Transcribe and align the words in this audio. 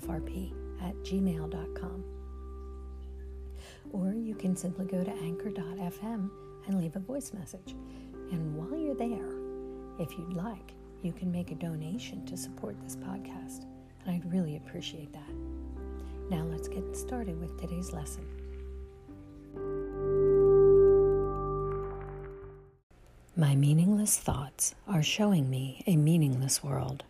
frp 0.00 0.52
at 0.82 0.94
gmail.com. 0.96 2.04
Or 3.92 4.12
you 4.12 4.34
can 4.34 4.56
simply 4.56 4.86
go 4.86 5.04
to 5.04 5.10
anchor.fm 5.10 6.30
and 6.66 6.80
leave 6.80 6.96
a 6.96 7.00
voice 7.00 7.32
message. 7.32 7.74
And 8.30 8.56
while 8.56 8.78
you're 8.78 8.94
there, 8.94 9.28
if 9.98 10.16
you'd 10.18 10.32
like, 10.32 10.72
you 11.02 11.12
can 11.12 11.30
make 11.30 11.50
a 11.50 11.56
donation 11.56 12.24
to 12.26 12.36
support 12.36 12.76
this 12.82 12.96
podcast. 12.96 13.66
And 14.04 14.14
I'd 14.14 14.32
really 14.32 14.56
appreciate 14.56 15.12
that. 15.12 15.34
Now 16.30 16.44
let's 16.44 16.68
get 16.68 16.96
started 16.96 17.38
with 17.40 17.60
today's 17.60 17.92
lesson. 17.92 18.24
My 23.36 23.54
meaningless 23.54 24.18
thoughts 24.18 24.74
are 24.86 25.02
showing 25.02 25.48
me 25.50 25.82
a 25.86 25.96
meaningless 25.96 26.62
world. 26.62 27.04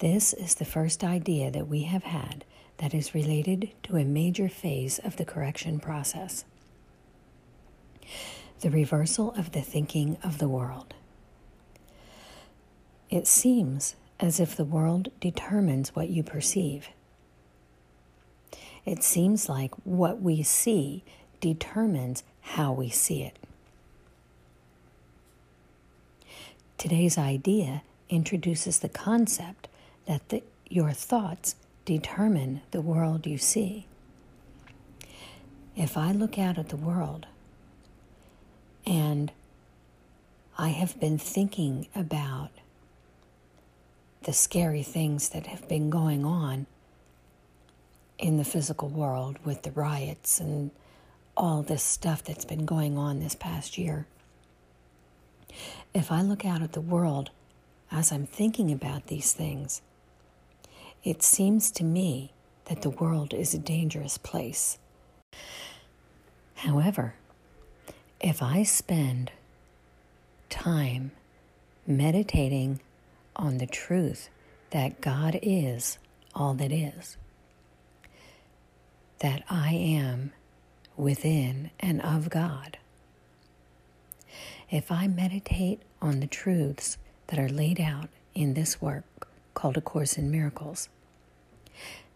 This 0.00 0.32
is 0.32 0.54
the 0.54 0.64
first 0.64 1.04
idea 1.04 1.50
that 1.50 1.68
we 1.68 1.82
have 1.82 2.04
had 2.04 2.46
that 2.78 2.94
is 2.94 3.14
related 3.14 3.70
to 3.82 3.96
a 3.96 4.04
major 4.04 4.48
phase 4.48 4.98
of 4.98 5.16
the 5.16 5.26
correction 5.26 5.78
process 5.78 6.44
the 8.60 8.70
reversal 8.70 9.32
of 9.32 9.52
the 9.52 9.62
thinking 9.62 10.18
of 10.22 10.36
the 10.36 10.48
world. 10.48 10.92
It 13.08 13.26
seems 13.26 13.94
as 14.18 14.38
if 14.38 14.54
the 14.54 14.66
world 14.66 15.08
determines 15.18 15.96
what 15.96 16.10
you 16.10 16.22
perceive. 16.22 16.88
It 18.84 19.02
seems 19.02 19.48
like 19.48 19.74
what 19.84 20.20
we 20.20 20.42
see 20.42 21.04
determines 21.40 22.22
how 22.42 22.72
we 22.72 22.90
see 22.90 23.22
it. 23.22 23.38
Today's 26.76 27.16
idea 27.16 27.82
introduces 28.10 28.80
the 28.80 28.88
concept 28.90 29.68
that 30.10 30.28
the, 30.30 30.42
your 30.68 30.90
thoughts 30.90 31.54
determine 31.84 32.60
the 32.72 32.80
world 32.80 33.28
you 33.28 33.38
see. 33.38 33.86
If 35.76 35.96
I 35.96 36.10
look 36.10 36.36
out 36.36 36.58
at 36.58 36.70
the 36.70 36.76
world 36.76 37.26
and 38.84 39.30
I 40.58 40.70
have 40.70 40.98
been 40.98 41.16
thinking 41.16 41.86
about 41.94 42.50
the 44.24 44.32
scary 44.32 44.82
things 44.82 45.28
that 45.28 45.46
have 45.46 45.68
been 45.68 45.90
going 45.90 46.24
on 46.24 46.66
in 48.18 48.36
the 48.36 48.44
physical 48.44 48.88
world 48.88 49.38
with 49.44 49.62
the 49.62 49.70
riots 49.70 50.40
and 50.40 50.72
all 51.36 51.62
this 51.62 51.84
stuff 51.84 52.24
that's 52.24 52.44
been 52.44 52.66
going 52.66 52.98
on 52.98 53.20
this 53.20 53.36
past 53.36 53.78
year. 53.78 54.06
If 55.94 56.10
I 56.10 56.20
look 56.22 56.44
out 56.44 56.62
at 56.62 56.72
the 56.72 56.80
world 56.80 57.30
as 57.92 58.10
I'm 58.10 58.26
thinking 58.26 58.72
about 58.72 59.06
these 59.06 59.32
things, 59.32 59.82
it 61.02 61.22
seems 61.22 61.70
to 61.72 61.84
me 61.84 62.32
that 62.66 62.82
the 62.82 62.90
world 62.90 63.32
is 63.32 63.54
a 63.54 63.58
dangerous 63.58 64.18
place. 64.18 64.78
However, 66.56 67.14
if 68.20 68.42
I 68.42 68.64
spend 68.64 69.32
time 70.50 71.12
meditating 71.86 72.80
on 73.34 73.58
the 73.58 73.66
truth 73.66 74.28
that 74.70 75.00
God 75.00 75.38
is 75.42 75.98
all 76.34 76.54
that 76.54 76.70
is, 76.70 77.16
that 79.20 79.42
I 79.48 79.72
am 79.72 80.32
within 80.96 81.70
and 81.80 82.02
of 82.02 82.28
God, 82.28 82.76
if 84.70 84.92
I 84.92 85.08
meditate 85.08 85.80
on 86.02 86.20
the 86.20 86.26
truths 86.26 86.98
that 87.28 87.38
are 87.38 87.48
laid 87.48 87.80
out 87.80 88.10
in 88.34 88.54
this 88.54 88.80
work, 88.80 89.29
called 89.60 89.76
A 89.76 89.80
Course 89.82 90.16
in 90.16 90.30
Miracles, 90.30 90.88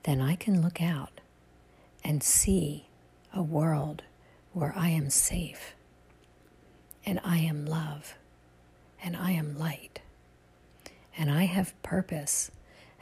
then 0.05 0.19
I 0.19 0.35
can 0.35 0.63
look 0.63 0.81
out 0.81 1.21
and 2.03 2.23
see 2.23 2.87
a 3.35 3.43
world 3.43 4.03
where 4.55 4.73
I 4.75 4.89
am 4.89 5.11
safe 5.11 5.75
and 7.05 7.21
I 7.23 7.37
am 7.41 7.67
love 7.67 8.15
and 9.03 9.15
I 9.15 9.33
am 9.33 9.59
light 9.59 10.01
and 11.19 11.31
I 11.31 11.45
have 11.45 11.81
purpose, 11.83 12.51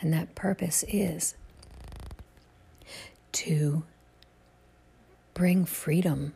and 0.01 0.13
that 0.13 0.35
purpose 0.35 0.85
is 0.89 1.37
to 3.31 3.85
bring 5.35 5.65
freedom 5.65 6.35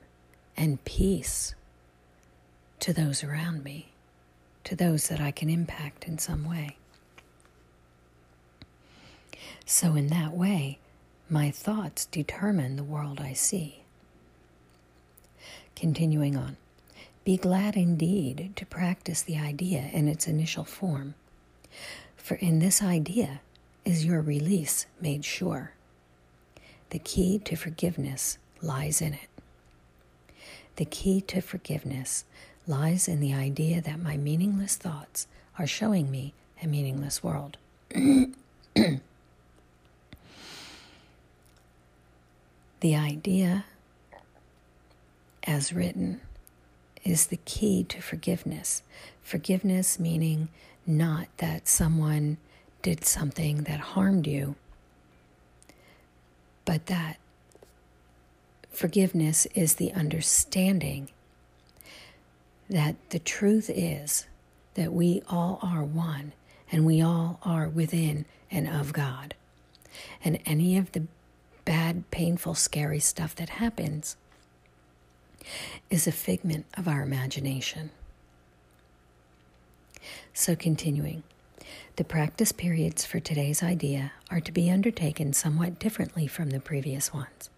and 0.57 0.83
peace 0.85 1.57
to 2.79 2.93
those 2.93 3.25
around 3.25 3.65
me, 3.65 3.89
to 4.63 4.77
those 4.77 5.09
that 5.09 5.21
I 5.21 5.33
can 5.33 5.51
impact 5.51 6.05
in 6.07 6.19
some 6.19 6.49
way. 6.49 6.77
So, 9.69 9.97
in 9.97 10.07
that 10.09 10.33
way, 10.33 10.79
my 11.29 11.51
thoughts 11.51 12.07
determine 12.07 12.77
the 12.77 12.85
world 12.85 13.21
I 13.21 13.33
see. 13.33 13.81
Continuing 15.75 16.37
on, 16.37 16.57
be 17.25 17.37
glad 17.37 17.75
indeed 17.77 18.53
to 18.55 18.65
practice 18.65 19.23
the 19.23 19.37
idea 19.37 19.91
in 19.93 20.07
its 20.07 20.29
initial 20.29 20.63
form, 20.63 21.15
for 22.17 22.37
in 22.37 22.61
this 22.61 22.81
idea 22.81 23.41
is 23.85 24.05
your 24.05 24.21
release 24.21 24.87
made 25.01 25.25
sure. 25.25 25.73
The 26.91 27.01
key 27.01 27.41
to 27.41 27.57
forgiveness 27.57 28.39
lies 28.63 29.03
in 29.03 29.15
it. 29.15 29.29
The 30.77 30.85
key 30.85 31.21
to 31.23 31.41
forgiveness 31.41 32.25
lies 32.69 33.09
in 33.09 33.19
the 33.19 33.35
idea 33.35 33.81
that 33.81 34.01
my 34.01 34.17
meaningless 34.17 34.77
thoughts 34.77 35.27
are 35.59 35.67
showing 35.67 36.09
me 36.09 36.35
a 36.63 36.69
meaningless 36.69 37.25
world. 37.25 37.57
The 42.81 42.95
idea, 42.95 43.65
as 45.45 45.73
written, 45.73 46.21
is 47.05 47.29
the 47.29 47.39
key 47.39 47.85
to 47.85 48.01
forgiveness. 48.01 48.83
Forgiveness 49.23 49.99
meaning 49.99 50.49
not 50.87 51.29
that 51.39 51.69
someone 51.69 52.37
did 52.83 53.05
something 53.05 53.63
that 53.65 53.81
harmed 53.81 54.27
you, 54.27 54.57
but 56.65 56.87
that 56.87 57.17
forgiveness 58.71 59.47
is 59.55 59.77
the 59.77 59.93
understanding 59.93 61.09
that 62.69 62.97
the 63.11 63.19
truth 63.19 63.71
is 63.71 64.27
that 64.75 64.93
we 64.93 65.23
all 65.29 65.59
are 65.63 65.83
one 65.83 66.33
and 66.71 66.85
we 66.85 67.01
all 67.01 67.39
are 67.43 67.69
within 67.69 68.27
and 68.51 68.69
of 68.69 68.93
God. 68.93 69.35
And 70.23 70.39
any 70.45 70.77
of 70.77 70.93
the 70.93 71.07
bad, 71.67 72.11
painful, 72.11 72.55
scary 72.55 73.01
stuff 73.01 73.35
that 73.37 73.51
happens 73.51 74.17
is 75.91 76.07
a 76.07 76.13
figment 76.13 76.65
of 76.79 76.89
our 76.89 77.03
imagination. 77.03 77.91
So, 80.33 80.57
continuing, 80.57 81.25
the 81.97 82.05
practice 82.05 82.53
periods 82.53 83.05
for 83.05 83.21
today's 83.21 83.63
idea 83.63 84.13
are 84.31 84.41
to 84.41 84.53
be 84.53 84.71
undertaken 84.71 85.35
somewhat 85.35 85.79
differently 85.79 86.27
from 86.27 86.51
the 86.51 86.61
previous 86.61 87.13
ones. 87.13 87.51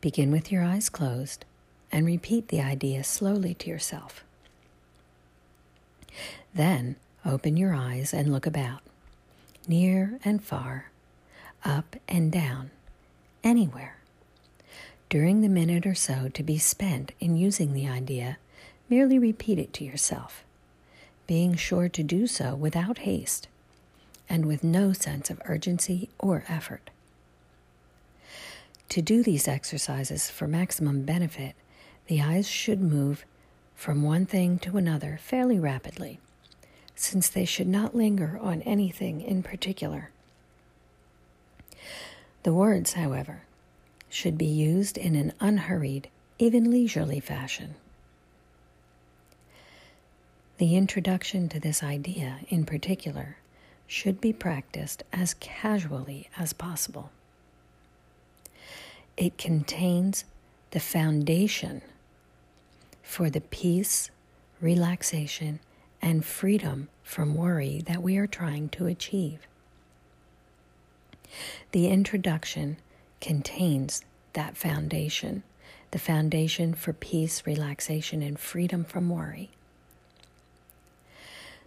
Begin 0.00 0.32
with 0.32 0.50
your 0.50 0.64
eyes 0.64 0.88
closed 0.88 1.44
and 1.92 2.06
repeat 2.06 2.48
the 2.48 2.60
idea 2.60 3.04
slowly 3.04 3.54
to 3.54 3.68
yourself. 3.68 4.24
Then 6.54 6.96
open 7.24 7.56
your 7.56 7.74
eyes 7.74 8.14
and 8.14 8.32
look 8.32 8.46
about, 8.46 8.80
near 9.68 10.18
and 10.24 10.42
far, 10.42 10.89
up 11.64 11.96
and 12.08 12.30
down, 12.30 12.70
anywhere. 13.42 13.96
During 15.08 15.40
the 15.40 15.48
minute 15.48 15.86
or 15.86 15.94
so 15.94 16.28
to 16.28 16.42
be 16.42 16.58
spent 16.58 17.12
in 17.18 17.36
using 17.36 17.72
the 17.72 17.88
idea, 17.88 18.38
merely 18.88 19.18
repeat 19.18 19.58
it 19.58 19.72
to 19.74 19.84
yourself, 19.84 20.44
being 21.26 21.54
sure 21.56 21.88
to 21.88 22.02
do 22.02 22.26
so 22.26 22.54
without 22.54 22.98
haste 22.98 23.48
and 24.28 24.46
with 24.46 24.62
no 24.62 24.92
sense 24.92 25.28
of 25.28 25.42
urgency 25.46 26.08
or 26.18 26.44
effort. 26.48 26.90
To 28.90 29.02
do 29.02 29.22
these 29.22 29.48
exercises 29.48 30.30
for 30.30 30.46
maximum 30.46 31.02
benefit, 31.02 31.54
the 32.06 32.22
eyes 32.22 32.48
should 32.48 32.80
move 32.80 33.24
from 33.74 34.02
one 34.02 34.26
thing 34.26 34.58
to 34.60 34.76
another 34.76 35.18
fairly 35.22 35.58
rapidly, 35.58 36.20
since 36.94 37.28
they 37.28 37.44
should 37.44 37.68
not 37.68 37.96
linger 37.96 38.38
on 38.40 38.62
anything 38.62 39.20
in 39.20 39.42
particular. 39.42 40.10
The 42.42 42.54
words, 42.54 42.94
however, 42.94 43.42
should 44.08 44.38
be 44.38 44.46
used 44.46 44.96
in 44.96 45.14
an 45.14 45.32
unhurried, 45.40 46.08
even 46.38 46.70
leisurely 46.70 47.20
fashion. 47.20 47.74
The 50.58 50.76
introduction 50.76 51.48
to 51.50 51.60
this 51.60 51.82
idea, 51.82 52.40
in 52.48 52.64
particular, 52.64 53.36
should 53.86 54.20
be 54.20 54.32
practiced 54.32 55.02
as 55.12 55.34
casually 55.34 56.28
as 56.36 56.52
possible. 56.52 57.10
It 59.16 59.36
contains 59.36 60.24
the 60.70 60.80
foundation 60.80 61.82
for 63.02 63.28
the 63.28 63.40
peace, 63.40 64.10
relaxation, 64.60 65.60
and 66.00 66.24
freedom 66.24 66.88
from 67.02 67.34
worry 67.34 67.82
that 67.86 68.02
we 68.02 68.16
are 68.16 68.26
trying 68.26 68.68
to 68.70 68.86
achieve. 68.86 69.46
The 71.72 71.88
introduction 71.88 72.78
contains 73.20 74.02
that 74.32 74.56
foundation, 74.56 75.44
the 75.92 75.98
foundation 75.98 76.74
for 76.74 76.92
peace, 76.92 77.46
relaxation, 77.46 78.22
and 78.22 78.38
freedom 78.38 78.84
from 78.84 79.08
worry. 79.08 79.50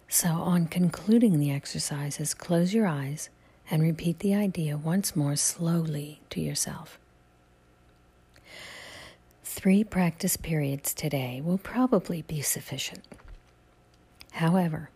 So, 0.08 0.28
on 0.28 0.66
concluding 0.66 1.38
the 1.38 1.50
exercises, 1.50 2.34
close 2.34 2.74
your 2.74 2.86
eyes 2.86 3.30
and 3.70 3.82
repeat 3.82 4.18
the 4.18 4.34
idea 4.34 4.76
once 4.76 5.16
more 5.16 5.36
slowly 5.36 6.20
to 6.30 6.40
yourself. 6.40 6.98
Three 9.42 9.84
practice 9.84 10.36
periods 10.36 10.92
today 10.92 11.40
will 11.42 11.58
probably 11.58 12.22
be 12.22 12.42
sufficient. 12.42 13.04
However, 14.32 14.90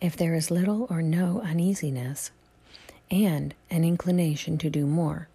if 0.00 0.16
there 0.16 0.34
is 0.34 0.50
little 0.50 0.86
or 0.88 1.02
no 1.02 1.40
uneasiness 1.40 2.30
and 3.10 3.54
an 3.70 3.84
inclination 3.84 4.58
to 4.58 4.70
do 4.70 4.86
more, 4.86 5.28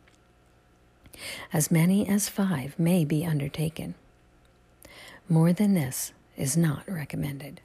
as 1.53 1.71
many 1.71 2.07
as 2.07 2.29
five 2.29 2.77
may 2.77 3.05
be 3.05 3.25
undertaken. 3.25 3.95
More 5.29 5.53
than 5.53 5.73
this 5.73 6.13
is 6.35 6.57
not 6.57 6.83
recommended. 6.87 7.61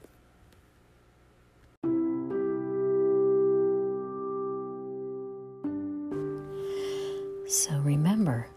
So 7.47 7.77
remember, 7.79 8.47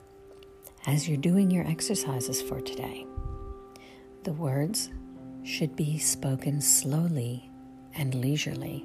as 0.87 1.09
you're 1.09 1.17
doing 1.17 1.51
your 1.51 1.67
exercises 1.67 2.43
for 2.43 2.61
today, 2.61 3.07
the 4.25 4.33
words 4.33 4.91
should 5.45 5.77
be 5.77 5.99
spoken 5.99 6.61
slowly 6.61 7.49
and 7.95 8.15
leisurely. 8.15 8.85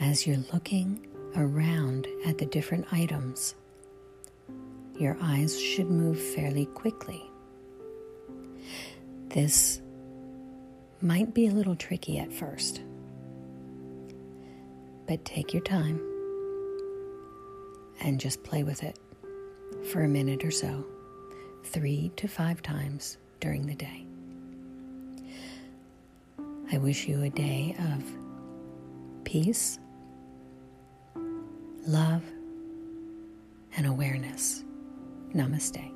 As 0.00 0.26
you're 0.26 0.44
looking 0.52 1.06
around 1.36 2.06
at 2.26 2.38
the 2.38 2.46
different 2.46 2.86
items, 2.92 3.54
your 4.98 5.16
eyes 5.20 5.60
should 5.60 5.90
move 5.90 6.20
fairly 6.20 6.66
quickly. 6.66 7.22
This 9.28 9.80
might 11.00 11.34
be 11.34 11.46
a 11.46 11.52
little 11.52 11.76
tricky 11.76 12.18
at 12.18 12.32
first, 12.32 12.80
but 15.06 15.24
take 15.24 15.52
your 15.52 15.62
time 15.62 16.00
and 18.00 18.20
just 18.20 18.42
play 18.42 18.62
with 18.64 18.82
it 18.82 18.98
for 19.90 20.02
a 20.04 20.08
minute 20.08 20.44
or 20.44 20.50
so, 20.50 20.84
three 21.64 22.10
to 22.16 22.28
five 22.28 22.62
times 22.62 23.18
during 23.40 23.66
the 23.66 23.74
day. 23.74 24.06
I 26.72 26.78
wish 26.78 27.06
you 27.06 27.22
a 27.22 27.30
day 27.30 27.76
of 27.78 28.04
peace, 29.24 29.78
love, 31.86 32.22
and 33.76 33.86
awareness. 33.86 34.64
Namaste. 35.34 35.95